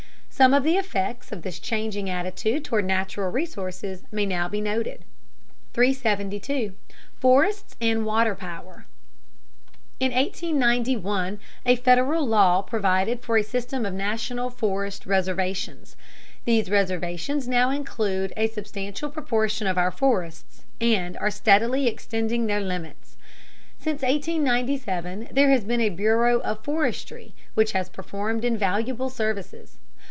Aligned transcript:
Some 0.33 0.55
of 0.55 0.63
the 0.63 0.73
effects 0.75 1.31
of 1.31 1.43
this 1.43 1.59
changing 1.59 2.09
attitude 2.09 2.65
toward 2.65 2.85
natural 2.85 3.29
resources 3.29 4.01
may 4.11 4.25
now 4.25 4.49
be 4.49 4.59
noted. 4.59 5.05
372. 5.75 6.73
FORESTS 7.19 7.75
AND 7.79 8.07
WATER 8.07 8.33
POWER. 8.33 8.87
In 9.99 10.11
1891 10.11 11.37
a 11.67 11.75
Federal 11.75 12.25
law 12.25 12.63
provided 12.63 13.21
for 13.21 13.37
a 13.37 13.43
system 13.43 13.85
of 13.85 13.93
national 13.93 14.49
forest 14.49 15.05
reservations. 15.05 15.95
These 16.45 16.71
reservations 16.71 17.47
now 17.47 17.69
include 17.69 18.33
a 18.35 18.47
substantial 18.47 19.11
proportion 19.11 19.67
of 19.67 19.77
our 19.77 19.91
forests, 19.91 20.63
and 20.79 21.15
are 21.17 21.29
steadily 21.29 21.85
extending 21.87 22.47
their 22.47 22.61
limits. 22.61 23.15
Since 23.77 24.01
1897 24.01 25.27
there 25.29 25.51
has 25.51 25.65
been 25.65 25.81
a 25.81 25.89
Bureau 25.89 26.39
of 26.39 26.63
Forestry 26.63 27.35
which 27.53 27.73
has 27.73 27.89
performed 27.89 28.43
invaluable 28.43 29.11
services. 29.11 29.77